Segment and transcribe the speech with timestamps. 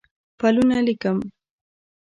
[0.39, 1.17] پلونه لیکم